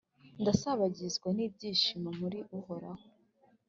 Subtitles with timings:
[0.41, 3.05] ndasabagizwa n’ibyishimo muri uhoraho,